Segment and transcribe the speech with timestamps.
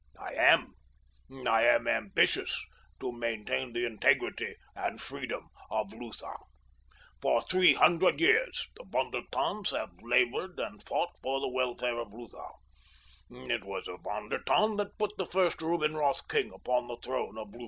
[0.19, 0.73] I am.
[1.45, 2.59] I am ambitious
[3.01, 6.33] to maintain the integrity and freedom of Lutha.
[7.21, 11.99] "For three hundred years the Von der Tanns have labored and fought for the welfare
[11.99, 12.49] of Lutha.
[13.29, 17.37] It was a Von der Tann that put the first Rubinroth king upon the throne
[17.37, 17.59] of Lutha.